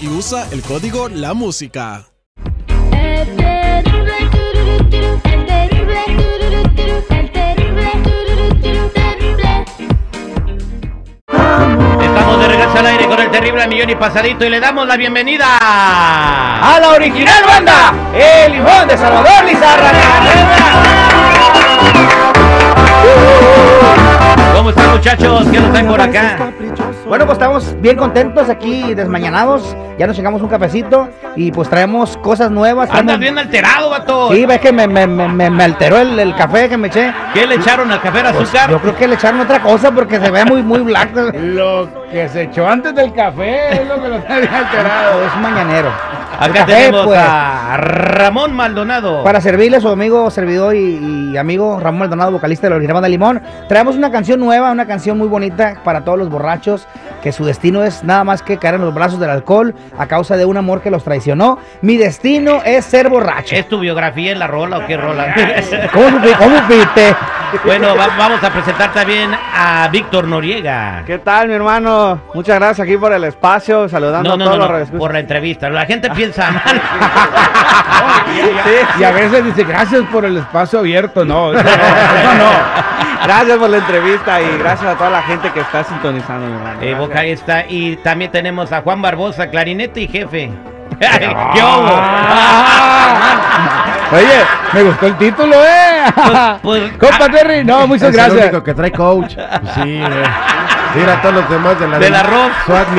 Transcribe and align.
Y 0.00 0.08
usa 0.08 0.48
el 0.52 0.62
código 0.62 1.10
La 1.10 1.34
Música. 1.34 2.06
Estamos 12.00 12.40
de 12.40 12.48
regreso 12.48 12.78
al 12.78 12.86
aire 12.86 13.06
con 13.06 13.20
el 13.20 13.30
terrible 13.30 13.68
millón 13.68 13.90
y 13.90 13.96
pasadito 13.96 14.46
y 14.46 14.48
le 14.48 14.60
damos 14.60 14.86
la 14.86 14.96
bienvenida 14.96 15.58
a 15.58 16.80
la 16.80 16.88
original 16.92 17.44
banda, 17.44 17.92
el 18.14 18.52
limón 18.52 18.88
de 18.88 18.96
Salvador 18.96 19.44
Lizarra. 19.44 19.92
¿Cómo 24.54 24.70
están 24.70 24.90
muchachos? 24.92 25.46
¿Qué 25.52 25.60
nos 25.60 25.70
traen 25.70 25.86
por 25.86 26.00
acá? 26.00 26.49
Bueno, 27.10 27.26
pues 27.26 27.38
estamos 27.38 27.74
bien 27.80 27.96
contentos 27.96 28.48
aquí, 28.48 28.94
desmañanados. 28.94 29.76
Ya 29.98 30.06
nos 30.06 30.16
llegamos 30.16 30.42
un 30.42 30.48
cafecito 30.48 31.08
y 31.34 31.50
pues 31.50 31.68
traemos 31.68 32.16
cosas 32.18 32.52
nuevas. 32.52 32.88
Andas 32.92 33.18
bien 33.18 33.36
alterado, 33.36 33.90
vato. 33.90 34.32
Sí, 34.32 34.46
ves 34.46 34.60
que 34.60 34.70
me, 34.70 34.86
me, 34.86 35.08
me, 35.08 35.50
me 35.50 35.64
alteró 35.64 35.98
el, 35.98 36.16
el, 36.20 36.36
café 36.36 36.68
que 36.68 36.76
me 36.76 36.86
eché. 36.86 37.12
¿Qué 37.34 37.48
le 37.48 37.56
echaron 37.56 37.90
al 37.90 38.00
café? 38.00 38.20
Pues, 38.20 38.36
azúcar? 38.36 38.70
yo 38.70 38.78
creo 38.78 38.94
que 38.94 39.08
le 39.08 39.16
echaron 39.16 39.40
otra 39.40 39.60
cosa 39.60 39.90
porque 39.90 40.20
se 40.20 40.30
ve 40.30 40.44
muy, 40.44 40.62
muy 40.62 40.82
blanco. 40.82 41.32
Lo 41.36 41.88
que 42.12 42.28
se 42.28 42.42
echó 42.42 42.68
antes 42.68 42.94
del 42.94 43.12
café 43.12 43.82
es 43.82 43.88
lo 43.88 44.00
que 44.00 44.08
lo 44.08 44.14
está 44.14 44.38
bien 44.38 44.54
alterado. 44.54 45.24
Es 45.24 45.36
mañanero. 45.42 45.90
Acá 46.40 46.60
café, 46.60 46.72
tenemos 46.72 47.06
pues. 47.06 47.20
a 47.20 47.76
Ramón 47.76 48.54
Maldonado. 48.54 49.22
Para 49.22 49.42
servirle 49.42 49.76
a 49.76 49.80
su 49.80 49.88
amigo, 49.88 50.30
servidor 50.30 50.74
y, 50.74 51.30
y 51.32 51.36
amigo 51.36 51.78
Ramón 51.78 52.00
Maldonado, 52.00 52.32
vocalista 52.32 52.66
de 52.66 52.70
la 52.70 52.76
Original 52.76 52.94
Banda 52.94 53.08
Limón. 53.10 53.42
Traemos 53.68 53.94
una 53.94 54.10
canción 54.10 54.40
nueva, 54.40 54.72
una 54.72 54.86
canción 54.86 55.18
muy 55.18 55.28
bonita 55.28 55.76
para 55.84 56.02
todos 56.02 56.18
los 56.18 56.30
borrachos, 56.30 56.88
que 57.22 57.30
su 57.32 57.44
destino 57.44 57.84
es 57.84 58.02
nada 58.04 58.24
más 58.24 58.42
que 58.42 58.56
caer 58.56 58.76
en 58.76 58.80
los 58.80 58.94
brazos 58.94 59.20
del 59.20 59.28
alcohol 59.28 59.74
a 59.98 60.06
causa 60.06 60.38
de 60.38 60.46
un 60.46 60.56
amor 60.56 60.80
que 60.80 60.90
los 60.90 61.04
traicionó. 61.04 61.58
Mi 61.82 61.98
destino 61.98 62.62
es 62.64 62.86
ser 62.86 63.10
borracho. 63.10 63.54
¿Es 63.54 63.68
tu 63.68 63.78
biografía 63.78 64.32
en 64.32 64.38
la 64.38 64.46
rola 64.46 64.78
o 64.78 64.86
qué 64.86 64.96
rola? 64.96 65.34
¿Cómo, 65.92 66.20
cómo 66.38 66.58
supiste? 66.58 67.14
Bueno, 67.64 67.96
va- 67.96 68.08
vamos 68.16 68.42
a 68.42 68.50
presentar 68.50 68.92
también 68.92 69.30
a 69.34 69.88
Víctor 69.90 70.26
Noriega. 70.26 71.02
¿Qué 71.06 71.18
tal, 71.18 71.48
mi 71.48 71.54
hermano? 71.54 72.20
Muchas 72.34 72.56
gracias 72.58 72.86
aquí 72.86 72.96
por 72.96 73.12
el 73.12 73.24
espacio, 73.24 73.88
saludando 73.88 74.30
No, 74.30 74.36
no, 74.36 74.44
a 74.44 74.46
todos 74.56 74.70
no, 74.70 74.78
los 74.78 74.90
por 74.90 75.12
la 75.12 75.20
entrevista. 75.20 75.68
La 75.70 75.86
gente 75.86 76.10
piensa 76.10 76.50
mal. 76.52 76.80
Y 78.98 79.04
a 79.04 79.10
veces 79.12 79.44
dice, 79.44 79.64
gracias 79.64 80.02
por 80.12 80.24
el 80.24 80.36
espacio 80.38 80.78
abierto. 80.80 81.24
No, 81.24 81.52
eso 81.52 81.62
no. 81.62 82.50
Gracias 83.24 83.58
por 83.58 83.68
la 83.70 83.76
entrevista 83.78 84.40
y 84.40 84.58
gracias 84.58 84.94
a 84.94 84.96
toda 84.96 85.10
la 85.10 85.22
gente 85.22 85.50
que 85.52 85.60
está 85.60 85.84
sintonizando, 85.84 86.46
mi 86.46 86.52
hermano. 86.54 86.80
Eh, 86.80 86.90
Gracias. 86.90 86.98
vocalista. 86.98 87.64
Y 87.68 87.96
también 87.96 88.30
tenemos 88.30 88.72
a 88.72 88.80
Juan 88.82 89.02
Barbosa, 89.02 89.48
clarinete 89.50 90.00
y 90.00 90.08
jefe. 90.08 90.50
¿Qué 90.98 91.62
hubo? 91.62 92.00
Oye, 94.12 94.44
me 94.72 94.82
gustó 94.82 95.06
el 95.06 95.16
título, 95.18 95.54
¿eh? 95.54 96.04
pues, 96.62 96.92
Compa 96.98 97.26
ah, 97.26 97.30
Terry, 97.30 97.64
no, 97.64 97.86
muchas 97.86 98.08
es 98.08 98.08
el 98.08 98.14
gracias. 98.14 98.42
único 98.42 98.64
que 98.64 98.74
trae 98.74 98.90
coach. 98.90 99.36
Pues 99.36 99.74
sí, 99.74 99.98
güey. 99.98 100.24
Mira 100.96 101.12
a 101.12 101.22
todos 101.22 101.34
los 101.36 101.48
demás 101.48 101.78
de 101.78 101.86
la 101.86 101.98
Del 102.00 102.14
arroz. 102.16 102.50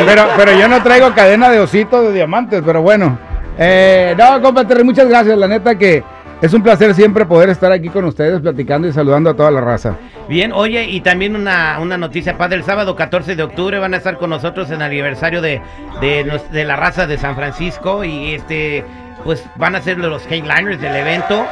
Pero, 0.06 0.28
pero 0.38 0.54
yo 0.54 0.70
no 0.70 0.82
traigo 0.82 1.14
cadena 1.14 1.50
de 1.50 1.60
osito 1.60 2.02
de 2.04 2.14
diamantes, 2.14 2.64
pero 2.66 2.82
bueno. 2.82 3.18
Eh, 3.58 4.16
no, 4.18 4.42
compa 4.42 4.66
Terry, 4.66 4.86
muchas 4.86 5.10
gracias. 5.10 5.38
La 5.38 5.48
neta 5.48 5.76
que 5.76 6.02
es 6.42 6.54
un 6.54 6.64
placer 6.64 6.94
siempre 6.96 7.26
poder 7.26 7.50
estar 7.50 7.72
aquí 7.72 7.90
con 7.90 8.06
ustedes 8.06 8.42
platicando 8.42 8.88
y 8.88 8.94
saludando 8.94 9.30
a 9.30 9.36
toda 9.36 9.52
la 9.52 9.62
raza. 9.62 9.96
Bien, 10.28 10.52
oye, 10.52 10.86
y 10.86 11.02
también 11.02 11.36
una, 11.36 11.78
una 11.80 11.98
noticia, 11.98 12.38
padre, 12.38 12.58
el 12.58 12.64
sábado 12.64 12.96
14 12.96 13.36
de 13.36 13.44
octubre 13.44 13.78
van 13.80 13.94
a 13.94 13.98
estar 13.98 14.18
con 14.18 14.30
nosotros 14.32 14.70
en 14.70 14.76
el 14.76 14.84
aniversario 14.84 15.42
de, 15.42 15.62
de, 16.00 16.42
de 16.52 16.64
la 16.66 16.76
raza 16.76 17.06
de 17.06 17.18
San 17.18 17.36
Francisco 17.36 18.04
y 18.04 18.34
este, 18.34 18.84
pues 19.24 19.46
van 19.58 19.76
a 19.76 19.82
ser 19.82 20.00
los 20.00 20.26
headliners 20.26 20.82
del 20.82 20.96
evento 20.96 21.46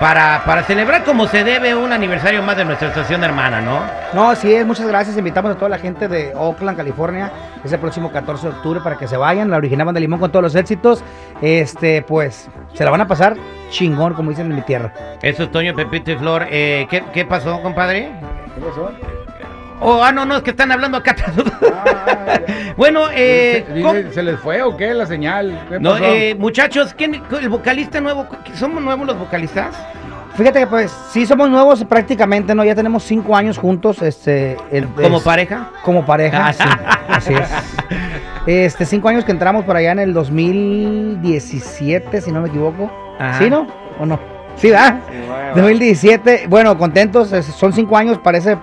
para, 0.00 0.42
para 0.44 0.62
celebrar 0.64 1.04
como 1.04 1.26
se 1.26 1.44
debe 1.44 1.74
un 1.74 1.92
aniversario 1.92 2.42
más 2.42 2.56
de 2.56 2.64
nuestra 2.64 2.88
estación 2.88 3.22
hermana, 3.22 3.60
¿no? 3.60 3.80
No, 4.12 4.30
así 4.30 4.52
es, 4.52 4.66
muchas 4.66 4.86
gracias. 4.86 5.16
Invitamos 5.16 5.52
a 5.52 5.54
toda 5.54 5.68
la 5.68 5.78
gente 5.78 6.08
de 6.08 6.34
Oakland, 6.34 6.76
California, 6.76 7.30
ese 7.64 7.78
próximo 7.78 8.10
14 8.10 8.48
de 8.48 8.54
octubre 8.54 8.80
para 8.80 8.96
que 8.96 9.06
se 9.06 9.16
vayan. 9.16 9.50
La 9.50 9.56
original 9.56 9.86
banda 9.86 10.00
Limón 10.00 10.20
con 10.20 10.30
todos 10.30 10.42
los 10.42 10.54
éxitos. 10.54 11.04
Este, 11.40 12.02
pues, 12.02 12.48
se 12.74 12.84
la 12.84 12.90
van 12.90 13.00
a 13.00 13.06
pasar 13.06 13.36
chingón, 13.70 14.14
como 14.14 14.30
dicen 14.30 14.50
en 14.50 14.56
mi 14.56 14.62
tierra. 14.62 14.92
Eso 15.22 15.44
es 15.44 15.50
Toño, 15.50 15.74
Pepito 15.74 16.10
y 16.10 16.16
Flor. 16.16 16.46
Eh, 16.50 16.86
¿qué, 16.90 17.04
qué 17.12 17.24
pasó, 17.24 17.62
compadre? 17.62 18.10
¿Qué 18.54 18.60
pasó? 18.60 18.90
Oh, 19.84 20.02
ah, 20.02 20.12
no, 20.12 20.24
no, 20.24 20.36
es 20.36 20.42
que 20.42 20.50
están 20.50 20.70
hablando 20.70 20.98
acá. 20.98 21.16
bueno, 22.76 23.06
eh, 23.12 23.64
¿Se, 23.66 23.80
¿cómo- 23.82 23.94
dice, 23.94 24.12
¿se 24.12 24.22
les 24.22 24.38
fue 24.38 24.62
o 24.62 24.76
qué 24.76 24.94
la 24.94 25.06
señal? 25.06 25.66
¿Qué 25.68 25.80
no, 25.80 25.92
pasó? 25.92 26.04
eh, 26.04 26.36
muchachos, 26.38 26.94
¿quién, 26.96 27.20
el 27.40 27.48
vocalista 27.48 28.00
nuevo? 28.00 28.26
¿Somos 28.54 28.82
nuevos 28.82 29.06
los 29.06 29.18
vocalistas? 29.18 29.74
Fíjate 30.36 30.60
que 30.60 30.66
pues 30.66 30.90
sí 31.10 31.26
somos 31.26 31.50
nuevos 31.50 31.84
prácticamente, 31.84 32.54
¿no? 32.54 32.64
Ya 32.64 32.74
tenemos 32.74 33.02
cinco 33.02 33.36
años 33.36 33.58
juntos, 33.58 34.00
este... 34.00 34.56
el- 34.70 34.86
¿Como 34.88 35.18
es- 35.18 35.22
pareja? 35.24 35.70
Como 35.82 36.06
pareja, 36.06 36.52
sí, 36.54 36.62
así 37.08 37.34
es. 37.34 37.50
Este, 38.46 38.86
cinco 38.86 39.08
años 39.08 39.24
que 39.24 39.32
entramos 39.32 39.64
por 39.64 39.76
allá 39.76 39.92
en 39.92 39.98
el 39.98 40.14
2017, 40.14 42.20
si 42.20 42.32
no 42.32 42.40
me 42.40 42.48
equivoco. 42.48 42.90
Ajá. 43.18 43.38
¿Sí, 43.38 43.50
no? 43.50 43.66
¿O 44.00 44.06
no? 44.06 44.18
Sí, 44.56 44.70
¿verdad? 44.70 44.96
2017, 45.54 46.46
bueno, 46.48 46.76
contentos, 46.78 47.32
es- 47.32 47.46
son 47.46 47.72
cinco 47.72 47.96
años, 47.96 48.18
parece, 48.18 48.56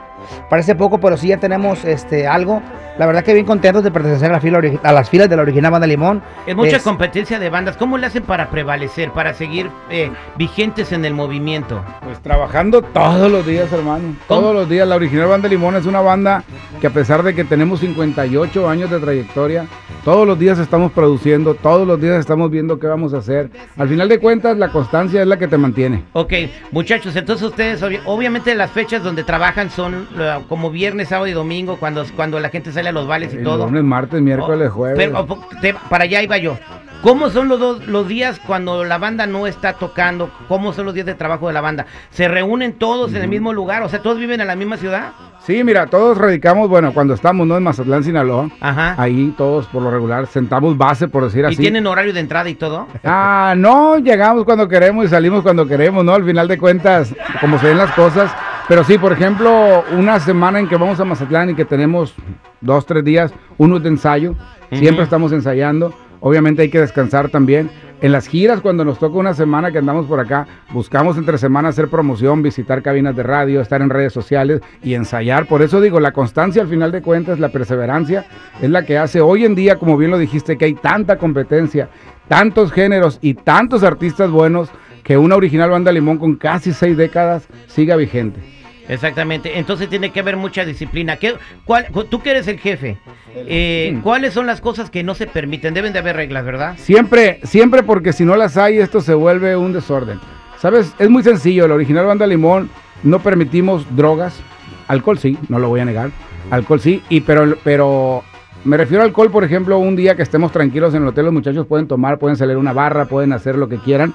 parece 0.50 0.76
poco, 0.76 1.00
pero 1.00 1.18
sí 1.18 1.28
ya 1.30 1.38
tenemos 1.38 1.86
este 1.86 2.28
algo. 2.28 2.62
La 2.98 3.06
verdad 3.06 3.24
que 3.24 3.34
bien 3.34 3.46
contentos 3.46 3.82
de 3.84 3.92
pertenecer 3.92 4.30
a, 4.30 4.34
la 4.34 4.40
fila 4.42 4.60
ori- 4.60 4.80
a 4.84 4.92
las 4.92 5.10
filas 5.10 5.30
de 5.30 5.36
la 5.38 5.44
original 5.44 5.72
Banda 5.72 5.88
Limón. 5.88 6.22
Es 6.46 6.54
mucha 6.56 6.76
Es- 6.78 6.84
competencia 6.84 7.40
de 7.40 7.50
bandas. 7.50 7.78
¿Cómo 7.78 7.98
le 7.98 8.06
hacen 8.08 8.24
para 8.24 8.50
prevalecer, 8.50 9.12
para 9.12 9.34
seguir 9.34 9.70
eh, 9.90 10.12
vigentes 10.36 10.92
en 10.92 11.06
el 11.06 11.14
movimiento? 11.14 11.82
Pues 12.04 12.20
trabajando 12.20 12.82
todos 12.82 13.32
los 13.32 13.46
días, 13.46 13.72
hermano. 13.72 14.16
¿Cómo? 14.28 14.42
Todos 14.42 14.56
los 14.56 14.70
días. 14.70 14.86
La 14.88 14.96
original 14.98 15.28
Banda 15.28 15.48
Limón 15.48 15.76
es 15.78 15.86
una 15.86 16.02
banda 16.02 16.44
que 16.82 16.88
a 16.88 16.90
pesar 16.90 17.24
de 17.24 17.34
que 17.34 17.46
tenemos 17.46 17.80
58 17.80 18.68
años 18.70 18.90
de 18.92 19.00
trayectoria, 19.00 19.66
todos 20.10 20.26
los 20.26 20.40
días 20.40 20.58
estamos 20.58 20.92
produciendo, 20.92 21.54
todos 21.54 21.86
los 21.88 22.02
días 22.02 22.20
estamos 22.20 22.50
viendo 22.50 22.80
qué 22.80 22.88
vamos 22.88 23.14
a 23.14 23.18
hacer. 23.18 23.52
Al 23.78 23.88
final 23.88 24.10
de 24.10 24.18
cuentas, 24.18 24.58
la 24.58 24.70
constancia 24.70 25.22
es 25.22 25.28
la 25.28 25.38
que 25.38 25.48
te 25.48 25.56
mantiene. 25.56 26.04
Ok, 26.14 26.34
muchachos, 26.72 27.16
entonces 27.16 27.46
ustedes, 27.48 27.84
obvi- 27.84 28.02
obviamente 28.06 28.56
las 28.56 28.72
fechas 28.72 29.04
donde 29.04 29.24
trabajan 29.24 29.70
son 29.70 30.08
eh, 30.18 30.40
como 30.50 30.72
viernes, 30.72 31.10
sábado 31.10 31.28
y 31.28 31.34
domingo, 31.34 31.78
cuando, 31.80 32.04
cuando 32.16 32.40
la 32.40 32.50
gente 32.50 32.72
sale 32.72 32.90
a 32.90 32.92
los 32.92 33.06
vales 33.06 33.36
y 33.36 33.38
El 33.38 33.44
todo. 33.44 33.66
lunes, 33.68 33.84
martes, 33.84 34.20
miércoles, 34.20 34.70
Oh, 34.72 34.78
jueves. 34.78 34.98
pero, 34.98 35.28
oh, 35.30 35.48
te- 35.62 35.76
para 35.92 36.06
allá 36.06 36.24
iba 36.24 36.40
yo. 36.40 36.58
¿Cómo 37.04 37.30
son 37.30 37.48
los, 37.48 37.60
dos, 37.62 37.88
los 37.88 38.10
días 38.10 38.42
cuando 38.46 38.84
la 38.84 38.98
banda 38.98 39.26
no 39.26 39.48
está 39.48 39.72
tocando? 39.74 40.30
¿Cómo 40.50 40.74
son 40.74 40.84
los 40.86 40.94
días 40.94 41.06
de 41.06 41.14
trabajo 41.16 41.48
de 41.48 41.54
la 41.54 41.62
banda? 41.62 41.86
¿Se 42.10 42.28
reúnen 42.28 42.74
todos 42.74 43.14
en 43.14 43.22
el 43.22 43.30
mismo 43.30 43.54
lugar? 43.54 43.84
O 43.84 43.90
sea, 43.90 44.02
¿todos 44.02 44.18
viven 44.18 44.42
en 44.42 44.48
la 44.48 44.56
misma 44.58 44.76
ciudad? 44.76 45.12
Sí, 45.46 45.64
mira, 45.64 45.88
todos 45.88 46.18
radicamos, 46.18 46.68
bueno, 46.68 46.94
cuando 46.94 47.14
estamos, 47.14 47.48
¿no? 47.48 47.56
En 47.56 47.64
Mazatlán, 47.64 48.04
Sinaloa. 48.04 48.50
Ajá. 48.60 48.96
Ahí 48.98 49.34
todos 49.38 49.66
por 49.68 49.82
lo 49.82 49.90
regular 50.00 50.28
sentamos 50.28 50.78
base, 50.78 51.08
por 51.08 51.24
decir 51.26 51.42
¿Y 51.44 51.48
así. 51.48 51.58
tienen 51.58 51.86
horario 51.86 52.14
de 52.14 52.22
entrada 52.22 52.50
y 52.50 52.56
todo? 52.56 52.88
Ah, 53.04 53.54
no, 53.58 53.98
llegamos 54.00 54.46
cuando 54.46 54.68
queremos 54.68 55.06
y 55.06 55.08
salimos 55.10 55.44
cuando 55.44 55.68
queremos, 55.68 56.04
¿no? 56.06 56.14
Al 56.14 56.24
final 56.24 56.48
de 56.48 56.58
cuentas, 56.58 57.14
como 57.42 57.60
se 57.60 57.68
ven 57.68 57.78
las 57.78 57.92
cosas, 57.92 58.32
Pero 58.70 58.84
sí, 58.84 59.00
por 59.00 59.12
ejemplo, 59.12 59.84
una 59.98 60.20
semana 60.20 60.60
en 60.60 60.68
que 60.70 60.78
vamos 60.78 61.00
a 61.00 61.04
Mazatlán 61.04 61.50
y 61.50 61.56
que 61.56 61.66
tenemos 61.66 62.14
dos, 62.62 62.86
tres 62.86 63.04
días, 63.04 63.34
uno 63.58 63.78
es 63.78 63.84
de 63.84 63.90
ensayo, 63.90 64.36
siempre 64.72 65.04
estamos 65.04 65.32
ensayando, 65.32 65.92
obviamente 66.20 66.62
hay 66.64 66.70
que 66.70 66.80
descansar 66.80 67.30
también. 67.30 67.70
En 68.02 68.14
las 68.14 68.28
giras, 68.28 68.62
cuando 68.62 68.86
nos 68.86 68.98
toca 68.98 69.18
una 69.18 69.34
semana 69.34 69.72
que 69.72 69.78
andamos 69.78 70.06
por 70.06 70.22
acá, 70.22 70.48
buscamos 70.72 71.18
entre 71.18 71.38
semana 71.38 71.68
hacer 71.68 71.90
promoción, 71.90 72.42
visitar 72.42 72.82
cabinas 72.82 73.16
de 73.16 73.24
radio, 73.24 73.60
estar 73.60 73.82
en 73.82 73.90
redes 73.90 74.14
sociales 74.14 74.62
y 74.82 74.94
ensayar. 74.94 75.48
Por 75.48 75.62
eso 75.62 75.82
digo, 75.82 76.00
la 76.00 76.14
constancia 76.14 76.62
al 76.62 76.70
final 76.70 76.94
de 76.94 77.02
cuentas, 77.02 77.40
la 77.40 77.50
perseverancia, 77.50 78.26
es 78.62 78.70
la 78.70 78.86
que 78.86 78.98
hace 78.98 79.20
hoy 79.20 79.44
en 79.44 79.54
día, 79.54 79.78
como 79.78 79.98
bien 79.98 80.12
lo 80.12 80.18
dijiste, 80.18 80.58
que 80.58 80.66
hay 80.66 80.76
tanta 80.76 81.18
competencia, 81.18 81.90
tantos 82.30 82.72
géneros 82.72 83.20
y 83.22 83.34
tantos 83.34 83.84
artistas 83.84 84.32
buenos, 84.32 84.70
que 85.04 85.18
una 85.18 85.36
original 85.36 85.70
banda 85.70 85.92
Limón 85.92 86.20
con 86.20 86.36
casi 86.36 86.72
seis 86.72 86.96
décadas 86.96 87.48
siga 87.68 87.98
vigente. 87.98 88.59
Exactamente, 88.90 89.60
entonces 89.60 89.88
tiene 89.88 90.10
que 90.10 90.20
haber 90.20 90.36
mucha 90.36 90.66
disciplina. 90.66 91.18
¿Qué, 91.18 91.36
cuál, 91.64 91.88
tú 92.10 92.22
que 92.22 92.32
eres 92.32 92.48
el 92.48 92.58
jefe, 92.58 92.98
eh, 93.36 94.00
¿cuáles 94.02 94.34
son 94.34 94.48
las 94.48 94.62
cosas 94.62 94.90
que 94.90 95.04
no 95.04 95.14
se 95.14 95.28
permiten? 95.28 95.76
Deben 95.76 95.94
de 95.94 96.00
haber 96.00 96.16
reglas, 96.16 96.44
¿verdad? 96.44 96.76
Siempre, 96.78 97.40
siempre 97.44 97.84
porque 97.84 98.14
si 98.14 98.26
no 98.26 98.36
las 98.36 98.58
hay, 98.58 98.80
esto 98.80 99.00
se 99.02 99.14
vuelve 99.14 99.56
un 99.56 99.74
desorden. 99.74 100.20
¿Sabes? 100.58 100.94
Es 101.00 101.10
muy 101.10 101.24
sencillo. 101.24 101.68
La 101.68 101.76
original 101.76 102.06
banda 102.06 102.28
Limón 102.28 102.70
no 103.04 103.20
permitimos 103.20 103.86
drogas. 103.96 104.42
Alcohol 104.88 105.20
sí, 105.20 105.38
no 105.48 105.60
lo 105.60 105.70
voy 105.70 105.82
a 105.82 105.86
negar. 105.86 106.10
Alcohol 106.50 106.80
sí, 106.80 107.04
y 107.10 107.22
pero, 107.22 107.58
pero 107.64 108.24
me 108.66 108.76
refiero 108.76 109.04
al 109.04 109.10
alcohol, 109.10 109.32
por 109.32 109.44
ejemplo, 109.44 109.78
un 109.78 109.96
día 109.96 110.16
que 110.16 110.24
estemos 110.24 110.52
tranquilos 110.52 110.94
en 110.96 111.04
el 111.04 111.10
hotel, 111.10 111.26
los 111.26 111.34
muchachos 111.34 111.68
pueden 111.68 111.88
tomar, 111.88 112.18
pueden 112.18 112.36
salir 112.36 112.56
a 112.56 112.60
una 112.60 112.74
barra, 112.74 113.06
pueden 113.06 113.34
hacer 113.34 113.56
lo 113.56 113.70
que 113.70 113.78
quieran. 113.78 114.14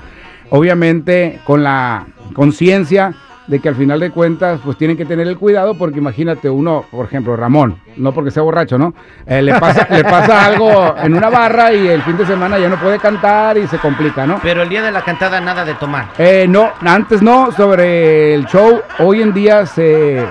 Obviamente 0.51 1.39
con 1.45 1.63
la 1.63 2.07
conciencia 2.35 3.15
de 3.47 3.61
que 3.61 3.69
al 3.69 3.75
final 3.75 4.01
de 4.01 4.11
cuentas 4.11 4.61
pues 4.65 4.77
tienen 4.77 4.97
que 4.97 5.05
tener 5.05 5.27
el 5.27 5.39
cuidado 5.39 5.75
porque 5.75 5.99
imagínate 5.99 6.49
uno, 6.49 6.85
por 6.91 7.07
ejemplo, 7.07 7.37
Ramón, 7.37 7.79
no 7.97 8.13
porque 8.13 8.31
sea 8.31 8.43
borracho, 8.43 8.79
¿no? 8.79 8.95
Eh, 9.27 9.43
le, 9.43 9.59
pasa, 9.59 9.87
le 9.91 10.05
pasa 10.05 10.47
algo 10.47 10.95
en 11.03 11.15
una 11.15 11.29
barra 11.29 11.73
y 11.73 11.87
el 11.89 12.03
fin 12.03 12.17
de 12.17 12.27
semana 12.27 12.59
ya 12.59 12.69
no 12.69 12.77
puede 12.77 12.99
cantar 12.99 13.59
y 13.59 13.67
se 13.67 13.79
complica, 13.79 14.27
¿no? 14.27 14.41
Pero 14.43 14.63
el 14.63 14.69
día 14.69 14.83
de 14.83 14.91
la 14.91 15.03
cantada 15.03 15.41
nada 15.41 15.65
de 15.65 15.75
tomar. 15.75 16.09
Eh, 16.19 16.47
no, 16.49 16.73
antes 16.81 17.23
no, 17.23 17.53
sobre 17.53 18.35
el 18.35 18.47
show, 18.47 18.81
hoy 18.99 19.23
en 19.23 19.33
día 19.33 19.67
se... 19.67 20.25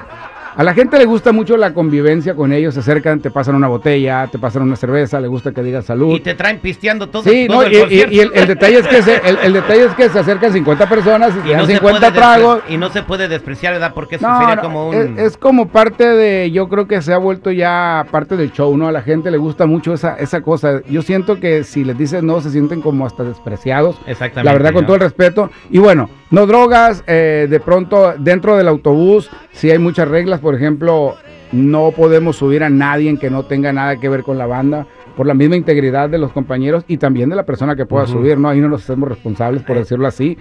A 0.55 0.63
la 0.63 0.73
gente 0.73 0.97
le 0.97 1.05
gusta 1.05 1.31
mucho 1.31 1.57
la 1.57 1.73
convivencia 1.73 2.35
con 2.35 2.53
ellos, 2.53 2.73
se 2.75 2.81
acercan, 2.81 3.19
te 3.19 3.31
pasan 3.31 3.55
una 3.55 3.67
botella, 3.67 4.27
te 4.31 4.37
pasan 4.39 4.63
una 4.63 4.75
cerveza, 4.75 5.19
le 5.19 5.27
gusta 5.27 5.51
que 5.51 5.63
digas 5.63 5.85
salud. 5.85 6.15
Y 6.15 6.19
te 6.19 6.33
traen 6.35 6.59
pisteando 6.59 7.09
todo, 7.09 7.23
Sí, 7.23 7.45
todo 7.47 7.57
no, 7.57 7.63
el 7.63 7.73
y, 7.73 7.75
y- 7.75 7.79
concierto. 7.81 8.13
y 8.13 8.19
el, 8.19 8.31
el 8.33 8.47
detalle 8.47 8.77
es 8.79 8.87
que 8.87 9.01
se, 9.01 9.15
el, 9.27 9.37
el 9.43 9.53
detalle 9.53 9.85
es 9.85 9.93
que 9.95 10.09
se 10.09 10.19
acercan 10.19 10.53
50 10.53 10.87
personas 10.89 11.33
y, 11.35 11.39
te 11.39 11.47
Y 11.47 11.51
dan 11.51 11.59
no, 11.61 11.65
se 11.65 11.73
50 11.73 11.99
puede 11.99 12.11
tragos. 12.11 12.59
y 12.69 12.77
no 12.77 12.89
se 12.91 13.03
puede 13.03 13.27
despreciar, 13.27 13.73
¿verdad? 13.73 13.93
Porque 13.95 14.15
eso 14.17 14.27
No, 14.27 14.39
sería 14.39 14.61
como 14.61 14.89
un... 14.89 14.95
es, 14.95 15.33
es 15.33 15.37
como 15.37 15.67
parte 15.69 16.03
de, 16.07 16.51
yo 16.51 16.69
creo 16.69 16.87
que 16.87 17.01
se 17.01 17.13
ha 17.13 17.17
vuelto 17.17 17.51
ya 17.51 18.05
parte 18.11 18.37
del 18.37 18.51
show, 18.51 18.75
¿no? 18.77 18.87
A 18.87 18.91
la 18.91 19.01
gente 19.01 19.31
le 19.31 19.37
gusta 19.37 19.65
mucho 19.65 19.93
esa, 19.93 20.15
esa 20.17 20.41
cosa. 20.41 20.81
Yo 20.89 21.01
siento 21.01 21.39
que 21.39 21.63
si 21.63 21.83
les 21.83 21.97
dices 21.97 22.21
no, 22.23 22.41
se 22.41 22.51
sienten 22.51 22.81
como 22.81 23.05
hasta 23.05 23.23
despreciados. 23.23 23.95
Exactamente. 24.05 24.43
La 24.43 24.53
verdad, 24.53 24.73
con 24.73 24.85
todo 24.85 24.95
el 24.95 25.01
respeto. 25.01 25.49
Y 25.71 25.79
bueno, 25.79 26.09
no 26.31 26.45
drogas, 26.45 27.03
eh, 27.07 27.47
de 27.49 27.59
pronto 27.59 28.13
dentro 28.17 28.55
del 28.55 28.67
autobús, 28.67 29.29
sí 29.51 29.69
hay 29.71 29.79
muchas 29.79 30.07
reglas, 30.07 30.39
por 30.43 30.53
ejemplo, 30.53 31.15
no 31.51 31.91
podemos 31.91 32.35
subir 32.35 32.63
a 32.63 32.69
nadie 32.69 33.17
que 33.17 33.31
no 33.31 33.45
tenga 33.45 33.73
nada 33.73 33.99
que 33.99 34.09
ver 34.09 34.21
con 34.21 34.37
la 34.37 34.45
banda, 34.45 34.85
por 35.17 35.25
la 35.25 35.33
misma 35.33 35.55
integridad 35.55 36.09
de 36.09 36.17
los 36.17 36.31
compañeros 36.31 36.83
y 36.87 36.97
también 36.97 37.29
de 37.29 37.35
la 37.35 37.45
persona 37.45 37.75
que 37.75 37.85
pueda 37.85 38.05
subir, 38.07 38.37
¿no? 38.37 38.49
Ahí 38.49 38.59
no 38.59 38.67
nos 38.67 38.83
hacemos 38.83 39.09
responsables, 39.09 39.63
por 39.63 39.77
decirlo 39.77 40.07
así. 40.07 40.37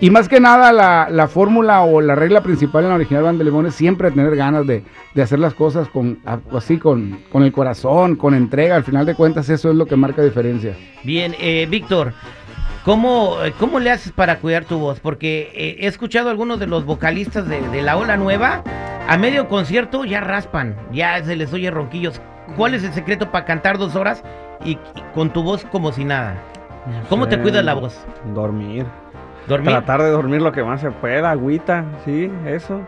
Y 0.00 0.10
más 0.10 0.28
que 0.28 0.40
nada, 0.40 0.72
la, 0.72 1.08
la 1.10 1.28
fórmula 1.28 1.82
o 1.82 2.00
la 2.00 2.14
regla 2.14 2.42
principal 2.42 2.82
en 2.84 2.88
la 2.88 2.96
original 2.96 3.22
Banda 3.22 3.38
de 3.38 3.44
Limón 3.44 3.66
es 3.66 3.74
siempre 3.74 4.10
tener 4.10 4.34
ganas 4.34 4.66
de, 4.66 4.82
de 5.14 5.22
hacer 5.22 5.38
las 5.38 5.54
cosas 5.54 5.88
con 5.88 6.18
así, 6.52 6.78
con, 6.78 7.20
con 7.30 7.44
el 7.44 7.52
corazón, 7.52 8.16
con 8.16 8.34
entrega. 8.34 8.76
Al 8.76 8.82
final 8.82 9.06
de 9.06 9.14
cuentas, 9.14 9.48
eso 9.50 9.70
es 9.70 9.76
lo 9.76 9.86
que 9.86 9.94
marca 9.94 10.22
diferencia. 10.22 10.74
Bien, 11.04 11.34
eh, 11.38 11.68
Víctor, 11.70 12.12
¿cómo, 12.84 13.36
¿cómo 13.60 13.78
le 13.78 13.90
haces 13.90 14.10
para 14.10 14.40
cuidar 14.40 14.64
tu 14.64 14.78
voz? 14.78 14.98
Porque 15.00 15.52
eh, 15.54 15.76
he 15.80 15.86
escuchado 15.86 16.28
a 16.28 16.30
algunos 16.32 16.58
de 16.58 16.66
los 16.66 16.84
vocalistas 16.86 17.46
de, 17.46 17.60
de 17.68 17.82
la 17.82 17.96
ola 17.96 18.16
nueva, 18.16 18.64
a 19.08 19.16
medio 19.18 19.48
concierto 19.48 20.04
ya 20.04 20.20
raspan, 20.20 20.76
ya 20.92 21.22
se 21.22 21.36
les 21.36 21.52
oye 21.52 21.70
ronquillos. 21.70 22.20
¿Cuál 22.56 22.74
es 22.74 22.84
el 22.84 22.92
secreto 22.92 23.30
para 23.30 23.44
cantar 23.44 23.78
dos 23.78 23.96
horas 23.96 24.22
y, 24.64 24.72
y 24.72 24.78
con 25.14 25.30
tu 25.30 25.42
voz 25.42 25.64
como 25.70 25.92
si 25.92 26.04
nada? 26.04 26.36
¿Cómo 27.08 27.26
te 27.28 27.40
cuidas 27.40 27.64
la 27.64 27.74
voz? 27.74 27.98
Dormir. 28.34 28.84
¿Dormir? 29.46 29.70
Tratar 29.70 30.02
de 30.02 30.10
dormir 30.10 30.42
lo 30.42 30.52
que 30.52 30.62
más 30.62 30.80
se 30.80 30.90
pueda, 30.90 31.30
agüita, 31.30 31.84
sí, 32.04 32.30
eso. 32.46 32.80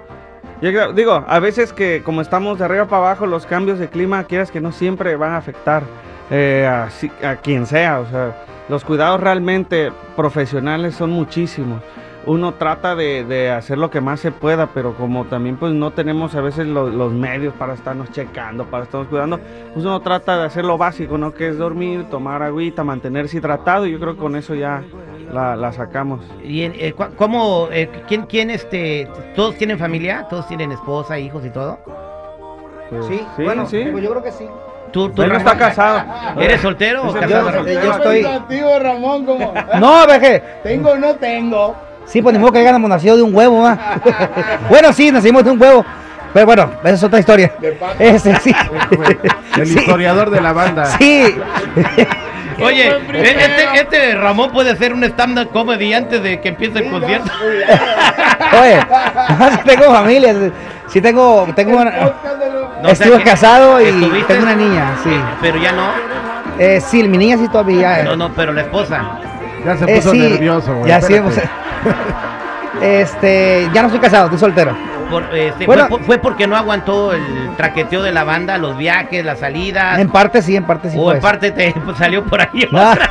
Yo 0.62 0.70
creo- 0.70 0.92
digo, 0.92 1.24
a 1.26 1.38
veces 1.38 1.72
que 1.72 2.02
como 2.02 2.20
estamos 2.20 2.58
de 2.58 2.64
arriba 2.66 2.86
para 2.86 2.98
abajo, 3.08 3.26
los 3.26 3.46
cambios 3.46 3.78
de 3.78 3.88
clima, 3.88 4.24
quieras 4.24 4.50
que 4.50 4.60
no 4.60 4.72
siempre 4.72 5.16
van 5.16 5.32
a 5.32 5.36
afectar 5.38 5.82
eh, 6.30 6.66
a, 6.66 6.88
a 7.28 7.36
quien 7.36 7.66
sea. 7.66 8.00
O 8.00 8.06
sea, 8.06 8.34
los 8.68 8.84
cuidados 8.84 9.20
realmente 9.20 9.92
profesionales 10.16 10.94
son 10.94 11.10
muchísimos. 11.10 11.82
Uno 12.26 12.54
trata 12.54 12.96
de, 12.96 13.24
de 13.24 13.50
hacer 13.52 13.78
lo 13.78 13.88
que 13.88 14.00
más 14.00 14.18
se 14.18 14.32
pueda, 14.32 14.66
pero 14.74 14.94
como 14.94 15.26
también 15.26 15.56
pues 15.56 15.72
no 15.72 15.92
tenemos 15.92 16.34
a 16.34 16.40
veces 16.40 16.66
lo- 16.66 16.88
los 16.90 17.12
medios 17.12 17.54
para 17.54 17.74
estarnos 17.74 18.10
checando, 18.10 18.64
para 18.64 18.82
estarnos 18.82 19.08
cuidando, 19.08 19.38
pues 19.72 19.84
uno 19.86 20.00
trata 20.00 20.36
de 20.38 20.44
hacer 20.46 20.64
lo 20.64 20.76
básico, 20.76 21.16
¿no? 21.18 21.32
Que 21.32 21.46
es 21.48 21.56
dormir, 21.58 22.06
tomar 22.10 22.42
agüita, 22.42 22.82
mantenerse 22.82 23.36
hidratado 23.36 23.86
y 23.86 23.92
yo 23.92 24.00
creo 24.00 24.14
que 24.14 24.20
con 24.20 24.34
eso 24.34 24.56
ya 24.56 24.82
la, 25.32 25.54
la 25.54 25.72
sacamos. 25.72 26.20
Bien, 26.42 26.72
eh, 26.76 26.94
¿Cómo, 27.16 27.68
eh, 27.70 27.88
quién, 28.08 28.22
quién, 28.26 28.50
este, 28.50 29.08
todos 29.36 29.54
tienen 29.56 29.78
familia? 29.78 30.26
¿Todos 30.28 30.48
tienen 30.48 30.72
esposa, 30.72 31.18
hijos 31.20 31.44
y 31.46 31.50
todo? 31.50 31.78
Pues, 32.90 33.06
Sí, 33.06 33.20
bueno, 33.38 33.66
sí. 33.66 33.84
pues 33.92 34.02
yo 34.02 34.10
creo 34.10 34.22
que 34.24 34.32
sí. 34.32 34.46
¿Tú, 34.92 35.10
tú 35.10 35.22
Él 35.22 35.30
no 35.30 35.36
está 35.38 35.56
casado. 35.56 36.02
¿Eres 36.40 36.60
soltero 36.60 37.08
o 37.08 37.12
casado? 37.12 37.50
Ramón. 37.50 37.66
Yo 37.68 37.92
estoy... 37.92 38.78
Ramón, 38.80 39.24
como... 39.26 39.52
No, 39.80 40.06
veje. 40.08 40.42
Tengo 40.62 40.90
o 40.90 40.96
no 40.96 41.14
tengo. 41.16 41.74
Sí, 42.06 42.22
pues 42.22 42.32
ni 42.32 42.38
modo 42.38 42.52
que 42.52 42.60
hayamos 42.60 42.88
nacido 42.88 43.16
de 43.16 43.22
un 43.22 43.34
huevo, 43.34 43.62
¿va? 43.62 43.76
bueno, 44.70 44.92
sí, 44.92 45.10
nacimos 45.10 45.44
de 45.44 45.50
un 45.50 45.60
huevo. 45.60 45.84
Pero 46.32 46.46
bueno, 46.46 46.70
esa 46.84 46.94
es 46.94 47.02
otra 47.02 47.18
historia. 47.18 47.52
Ese, 47.98 48.36
sí. 48.36 48.54
El 49.58 49.66
Sí. 49.66 49.78
historiador 49.78 50.30
de 50.30 50.40
la 50.40 50.52
banda. 50.52 50.84
Sí. 50.98 51.34
Oye, 52.62 52.88
este, 53.12 53.80
este 53.80 54.14
Ramón 54.14 54.50
puede 54.50 54.70
hacer 54.70 54.92
un 54.92 55.04
stand-up 55.04 55.50
comedy 55.50 55.92
antes 55.92 56.22
de 56.22 56.40
que 56.40 56.48
empiece 56.50 56.78
el 56.78 56.90
concierto. 56.90 57.30
Oye, 58.60 58.80
sí 59.52 59.58
tengo 59.66 59.92
familia. 59.92 60.34
Sí 60.88 61.00
tengo, 61.00 61.46
tengo 61.54 61.78
una- 61.78 61.90
No, 61.90 62.06
o 62.90 62.94
sea 62.94 63.06
Estuve 63.06 63.22
casado 63.22 63.80
y 63.80 63.90
tengo 64.28 64.42
una 64.42 64.54
niña, 64.54 64.96
sí. 65.02 65.10
Eh, 65.10 65.20
Pero 65.40 65.58
ya 65.58 65.72
no. 65.72 65.88
Eh, 66.58 66.80
sí, 66.80 67.02
mi 67.02 67.18
niña 67.18 67.36
sí 67.36 67.48
todavía. 67.48 68.02
No, 68.04 68.16
no, 68.16 68.32
pero 68.32 68.52
la 68.52 68.62
esposa. 68.62 69.02
Ya 69.66 69.76
se 69.76 69.84
Eh, 69.84 69.96
puso 69.96 70.10
sí, 70.12 70.18
nervioso, 70.20 70.74
güey. 70.74 70.88
Ya 70.88 71.00
sí, 71.00 71.14
hemos- 71.14 71.34
Este, 72.82 73.68
ya 73.72 73.80
no 73.82 73.88
estoy 73.88 74.00
casado, 74.00 74.24
estoy 74.26 74.38
soltero. 74.38 74.76
Por- 75.10 75.34
este, 75.34 75.66
Bueno. 75.66 75.86
fue, 75.88 75.98
fue 76.00 76.18
porque 76.18 76.46
no 76.46 76.56
aguantó 76.56 77.12
el 77.12 77.22
traqueteo 77.56 78.02
de 78.02 78.12
la 78.12 78.24
banda, 78.24 78.58
los 78.58 78.76
viajes, 78.76 79.24
las 79.24 79.38
salidas. 79.38 79.98
En 79.98 80.08
parte 80.10 80.42
sí, 80.42 80.56
en 80.56 80.64
parte 80.64 80.90
sí. 80.90 80.96
o 81.00 81.10
en 81.10 81.18
eso. 81.18 81.26
parte 81.26 81.50
te 81.52 81.72
pues, 81.84 81.96
salió 81.96 82.24
por 82.24 82.40
ahí. 82.40 82.68
Ah. 82.74 82.94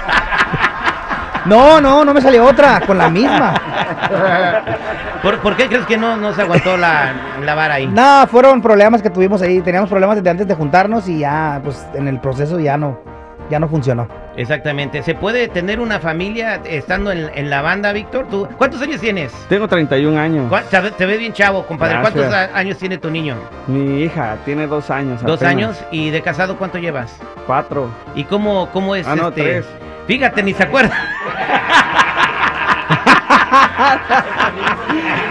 No, 1.45 1.79
no, 1.79 2.03
no 2.03 2.12
me 2.12 2.21
salió 2.21 2.43
otra, 2.43 2.81
con 2.88 2.97
la 2.97 3.07
misma. 3.07 3.53
¿Por, 5.21 5.38
por 5.41 5.55
qué 5.55 5.67
crees 5.67 5.85
que 5.85 5.95
no, 5.95 6.17
no 6.17 6.33
se 6.33 6.41
aguantó 6.41 6.75
la, 6.75 7.13
la 7.43 7.53
vara 7.53 7.75
ahí? 7.75 7.85
No, 7.85 8.25
fueron 8.31 8.63
problemas 8.63 9.03
que 9.03 9.12
tuvimos 9.12 9.43
ahí. 9.43 9.62
Teníamos 9.62 9.88
problemas 9.88 10.15
desde 10.15 10.29
antes 10.31 10.47
de 10.47 10.55
juntarnos 10.55 11.07
y 11.07 11.19
ya, 11.19 11.62
pues 11.63 11.85
en 11.93 12.07
el 12.07 12.19
proceso 12.19 12.59
ya 12.59 12.77
no, 12.77 13.00
ya 13.47 13.59
no 13.59 13.67
funcionó. 13.67 14.07
Exactamente. 14.38 15.01
¿Se 15.04 15.15
puede 15.15 15.48
tener 15.48 15.80
una 15.80 16.00
familia 16.00 16.60
estando 16.65 17.12
en, 17.12 17.30
en 17.36 17.50
la 17.50 17.62
banda, 17.62 17.94
Víctor? 17.94 18.27
¿Tú, 18.30 18.48
¿Cuántos 18.58 18.82
años 18.82 19.00
tienes? 19.00 19.32
Tengo 19.48 19.68
31 19.68 20.20
años. 20.20 20.46
¿Cuál- 20.50 20.65
Te, 20.65 20.92
te 20.92 21.06
ves 21.06 21.20
bien 21.20 21.32
chavo, 21.34 21.65
compadre. 21.65 21.94
Gracias. 22.00 22.13
¿Cuántos 22.27 22.56
años 22.56 22.77
tiene 22.77 22.98
tu 22.98 23.10
niño? 23.10 23.36
Mi 23.68 24.01
hija 24.04 24.36
tiene 24.44 24.68
dos 24.68 24.89
años. 24.89 25.22
Dos 25.24 25.38
apenas. 25.42 25.54
años. 25.80 25.86
¿Y 25.92 26.10
de 26.10 26.22
casado 26.22 26.58
cuánto 26.58 26.77
llevas? 26.80 27.18
Cuatro. 27.48 27.89
¿Y 28.15 28.25
cómo, 28.25 28.70
cómo 28.74 28.96
es 28.96 29.08
Ah, 29.08 29.15
no, 29.15 29.30
este? 29.30 29.42
tres. 29.42 29.65
Fíjate, 30.08 30.44
ni 30.44 30.54
se 30.54 30.63
acuerda. 30.63 30.94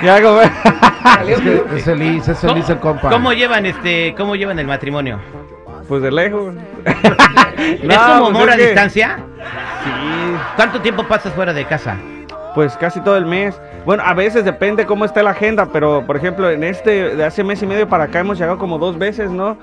Ya, 0.03 0.21
como- 0.23 0.41
Es, 0.43 1.41
que 1.41 1.63
es 1.77 1.85
feliz, 1.85 2.29
es 2.29 2.39
feliz 2.39 2.69
el 2.69 2.79
compa. 2.79 3.09
¿Cómo 3.11 3.33
llevan 3.33 3.65
este, 3.67 4.15
cómo 4.17 4.37
llevan 4.37 4.59
el 4.59 4.67
matrimonio? 4.67 5.19
Pues 5.89 6.03
de 6.03 6.11
lejos. 6.11 6.55
¿Es 7.59 7.83
No, 7.85 7.95
como 7.97 8.21
pues 8.31 8.37
amor 8.37 8.51
a 8.51 8.53
es 8.53 8.59
que- 8.59 8.67
distancia? 8.67 9.19
Sí, 9.85 9.91
¿Cuánto 10.57 10.81
tiempo 10.81 11.05
pasas 11.05 11.33
fuera 11.35 11.53
de 11.53 11.65
casa? 11.65 11.97
pues 12.55 12.77
casi 12.77 13.01
todo 13.01 13.17
el 13.17 13.27
mes. 13.27 13.61
Bueno, 13.85 14.05
a 14.07 14.15
veces 14.15 14.45
depende 14.45 14.87
cómo 14.87 15.05
esté 15.05 15.25
la 15.25 15.31
agenda, 15.31 15.67
pero 15.73 16.07
por 16.07 16.17
ejemplo, 16.17 16.49
en 16.49 16.63
este, 16.63 17.17
de 17.17 17.25
hace 17.25 17.43
mes 17.43 17.61
y 17.63 17.67
medio 17.67 17.89
para 17.89 18.05
acá 18.05 18.21
hemos 18.21 18.39
llegado 18.39 18.59
como 18.59 18.79
dos 18.79 18.97
veces, 18.97 19.29
¿no? 19.29 19.57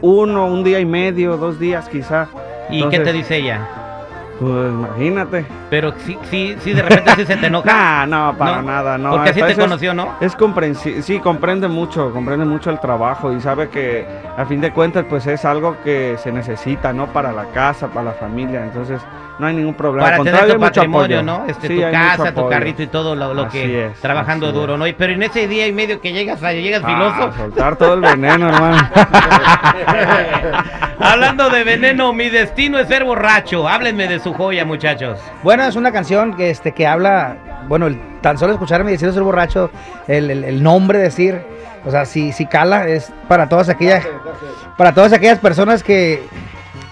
Uno, 0.00 0.46
un 0.46 0.62
día 0.62 0.78
y 0.78 0.86
medio, 0.86 1.36
dos 1.38 1.58
días 1.58 1.88
quizá. 1.88 2.28
¿Y 2.70 2.84
qué 2.84 2.90
te 2.90 2.96
Entonces, 2.98 3.14
dice 3.14 3.36
ella? 3.38 3.66
Pues 4.38 4.70
imagínate. 4.70 5.46
Pero 5.70 5.94
sí, 6.04 6.18
sí, 6.30 6.56
sí, 6.60 6.72
de 6.74 6.82
repente 6.82 7.10
sí 7.16 7.24
se 7.24 7.36
te 7.36 7.46
enoja. 7.46 7.66
Nah, 7.76 8.06
no, 8.06 8.34
para 8.36 8.56
No, 8.56 8.62
nada, 8.62 8.98
no. 8.98 9.10
porque 9.12 9.30
así 9.30 9.40
te 9.42 9.52
es- 9.52 9.58
conoció, 9.58 9.94
¿no? 9.94 10.14
Es 10.20 10.36
comprensible, 10.36 11.02
sí, 11.02 11.18
comprende 11.20 11.68
mucho, 11.68 12.12
comprende 12.12 12.44
mucho 12.44 12.70
el 12.70 12.78
trabajo 12.78 13.32
y 13.32 13.40
sabe 13.40 13.68
que 13.70 14.06
a 14.36 14.44
fin 14.44 14.60
de 14.60 14.72
cuentas 14.72 15.04
pues 15.08 15.26
es 15.26 15.44
algo 15.44 15.76
que 15.82 16.16
se 16.22 16.30
necesita, 16.32 16.92
¿no? 16.92 17.06
Para 17.06 17.32
la 17.32 17.46
casa, 17.46 17.88
para 17.88 18.06
la 18.06 18.12
familia, 18.12 18.62
entonces 18.64 19.00
no 19.38 19.46
hay 19.46 19.54
ningún 19.54 19.74
problema. 19.74 20.10
Para 20.10 20.22
tener 20.22 20.52
tu 20.52 20.60
patrimonio, 20.60 21.18
apoyo. 21.18 21.22
¿no? 21.22 21.44
Este, 21.46 21.68
Sí, 21.68 21.76
tu 21.76 21.82
casa, 21.90 22.32
tu 22.32 22.48
carrito 22.48 22.82
y 22.82 22.86
todo 22.86 23.14
lo, 23.16 23.34
lo 23.34 23.42
Así 23.44 23.58
que 23.58 23.86
es, 23.86 24.00
trabajando 24.00 24.52
duro, 24.52 24.74
es. 24.74 24.78
¿no? 24.78 24.86
Y- 24.86 24.92
Pero 24.94 25.12
en 25.14 25.22
ese 25.22 25.46
día 25.48 25.66
y 25.66 25.72
medio 25.72 26.00
que 26.00 26.12
llegas, 26.12 26.42
a- 26.42 26.52
llegas 26.52 26.82
filoso. 26.84 27.30
Ah, 27.30 27.32
soltar 27.36 27.76
todo 27.76 27.94
el 27.94 28.00
veneno, 28.02 28.48
hermano. 28.48 28.88
Hablando 30.98 31.50
de 31.50 31.64
veneno, 31.64 32.12
mi 32.12 32.28
destino 32.30 32.78
es 32.78 32.88
ser 32.88 33.04
borracho. 33.04 33.68
Háblenme 33.68 34.08
de 34.08 34.18
su 34.26 34.34
joya, 34.34 34.64
muchachos. 34.64 35.20
Bueno, 35.44 35.62
es 35.62 35.76
una 35.76 35.92
canción 35.92 36.34
que, 36.34 36.50
este, 36.50 36.72
que 36.72 36.84
habla, 36.84 37.36
bueno, 37.68 37.86
el- 37.86 38.00
tan 38.22 38.36
solo 38.38 38.52
escucharme 38.54 38.90
decir 38.90 39.12
ser 39.12 39.22
borracho, 39.22 39.70
el, 40.08 40.32
el- 40.32 40.42
el 40.42 40.62
nombre 40.64 40.98
decir, 40.98 41.40
o 41.84 41.92
sea, 41.92 42.04
si, 42.06 42.32
si 42.32 42.44
cala, 42.46 42.88
es 42.88 43.12
para 43.28 43.48
todas 43.48 43.68
aquellas, 43.68 44.04
para 44.76 44.92
todas 44.92 45.12
aquellas 45.12 45.38
personas 45.38 45.84
que 45.84 46.24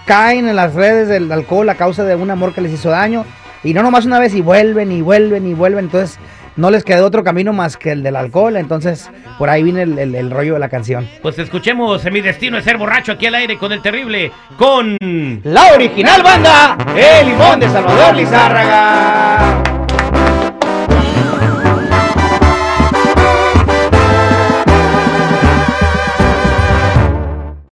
caen 0.05 0.47
en 0.47 0.55
las 0.55 0.75
redes 0.75 1.09
del 1.09 1.29
alcohol 1.29 1.67
a 1.67 1.75
causa 1.75 2.05
de 2.05 2.15
un 2.15 2.31
amor 2.31 2.53
que 2.53 2.61
les 2.61 2.71
hizo 2.71 2.89
daño, 2.89 3.25
y 3.65 3.73
no 3.73 3.83
nomás 3.83 4.05
una 4.05 4.19
vez 4.19 4.33
y 4.33 4.39
vuelven 4.39 4.93
y 4.93 5.01
vuelven 5.01 5.45
y 5.45 5.53
vuelven, 5.53 5.85
entonces 5.85 6.17
no 6.55 6.69
les 6.71 6.83
queda 6.83 7.03
otro 7.05 7.23
camino 7.23 7.53
más 7.53 7.77
que 7.77 7.91
el 7.91 8.03
del 8.03 8.15
alcohol, 8.15 8.55
entonces 8.57 9.09
por 9.37 9.49
ahí 9.49 9.63
viene 9.63 9.81
el, 9.83 9.97
el- 9.99 10.15
el 10.15 10.31
rollo 10.31 10.53
de 10.53 10.59
la 10.59 10.69
canción. 10.69 11.07
Pues 11.21 11.37
escuchemos 11.39 12.03
Mi 12.11 12.21
destino 12.21 12.57
es 12.57 12.63
ser 12.63 12.77
borracho 12.77 13.11
aquí 13.13 13.25
al 13.25 13.35
aire 13.35 13.57
con 13.57 13.71
el 13.71 13.81
terrible, 13.81 14.31
con... 14.57 14.97
La 15.43 15.73
original 15.73 16.23
banda, 16.23 16.77
El 16.95 17.27
Limón 17.29 17.59
de 17.59 17.67
Salvador 17.69 18.15
Lizárraga. 18.15 19.74